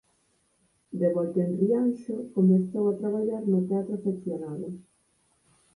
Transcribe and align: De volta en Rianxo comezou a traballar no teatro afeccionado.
De 1.01 1.09
volta 1.15 1.39
en 1.45 1.51
Rianxo 1.61 2.15
comezou 2.35 2.83
a 2.87 2.97
traballar 3.01 3.43
no 3.51 3.59
teatro 3.69 3.93
afeccionado. 3.95 4.67